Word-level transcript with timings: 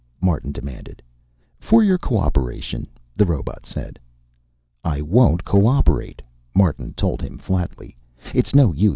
Martin 0.19 0.51
demanded. 0.51 0.99
"For 1.59 1.83
your 1.83 1.99
cooperation," 1.99 2.87
the 3.15 3.27
robot 3.27 3.67
said. 3.67 3.99
"I 4.83 4.99
won't 4.99 5.45
cooperate," 5.45 6.23
Martin 6.55 6.95
told 6.95 7.21
him 7.21 7.37
flatly. 7.37 7.95
"It's 8.33 8.55
no 8.55 8.73
use. 8.73 8.89